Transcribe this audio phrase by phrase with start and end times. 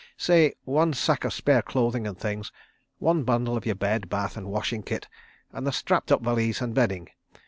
[0.17, 2.51] Say, one sack of spare clothing and things;
[2.97, 5.07] one bundle of your bed, bath, and washing kit;
[5.53, 7.09] and the strapped up valise and bedding.